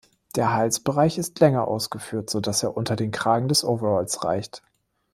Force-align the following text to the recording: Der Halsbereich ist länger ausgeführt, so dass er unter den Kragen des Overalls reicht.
Der 0.35 0.51
Halsbereich 0.55 1.19
ist 1.19 1.39
länger 1.41 1.67
ausgeführt, 1.67 2.27
so 2.31 2.39
dass 2.39 2.63
er 2.63 2.75
unter 2.75 2.95
den 2.95 3.11
Kragen 3.11 3.47
des 3.47 3.63
Overalls 3.63 4.23
reicht. 4.23 4.63